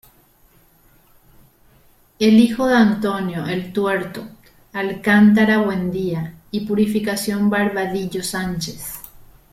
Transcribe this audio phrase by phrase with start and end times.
[2.17, 4.27] Es hijo de Antonio "el Tuerto"
[4.73, 8.95] Alcántara Buendía y Purificación Barbadillo Sánchez.